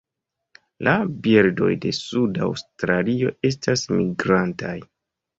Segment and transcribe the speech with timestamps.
[0.85, 0.93] La
[1.25, 4.73] birdoj de suda Aŭstralio estas migrantaj.